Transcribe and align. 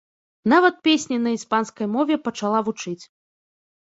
Нават 0.53 0.75
песні 0.87 1.17
на 1.25 1.33
іспанскай 1.37 1.87
мове 1.95 2.17
пачала 2.27 2.59
вучыць. 2.69 3.03